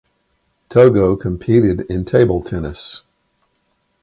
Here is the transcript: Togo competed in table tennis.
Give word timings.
Togo 0.67 1.15
competed 1.15 1.81
in 1.81 2.05
table 2.05 2.41
tennis. 2.43 3.03